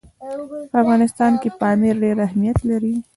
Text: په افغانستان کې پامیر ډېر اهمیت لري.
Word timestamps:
په 0.71 0.75
افغانستان 0.83 1.33
کې 1.41 1.49
پامیر 1.59 1.95
ډېر 2.03 2.17
اهمیت 2.27 2.57
لري. 2.69 2.93